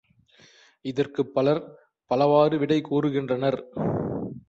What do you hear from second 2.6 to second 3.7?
விடைகூறுகின்றனர்.